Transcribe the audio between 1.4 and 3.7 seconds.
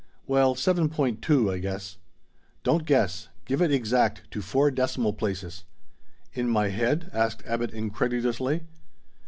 I guess." "Don't guess. Give